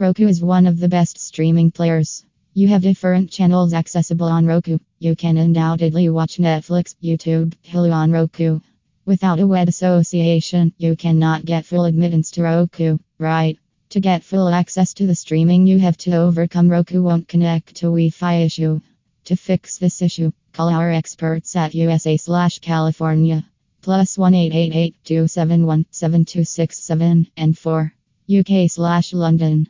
[0.00, 2.24] Roku is one of the best streaming players.
[2.54, 4.78] You have different channels accessible on Roku.
[5.00, 8.60] You can undoubtedly watch Netflix, YouTube, Hulu on Roku.
[9.04, 13.58] Without a web association, you cannot get full admittance to Roku, right?
[13.88, 17.86] To get full access to the streaming, you have to overcome Roku won't connect to
[17.86, 18.80] Wi-Fi issue.
[19.24, 23.44] To fix this issue, call our experts at USA slash California.
[23.82, 27.92] Plus 1 271 7267 and 4
[28.30, 29.68] UK slash London.